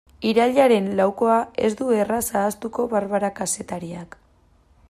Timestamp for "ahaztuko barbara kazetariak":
2.41-4.23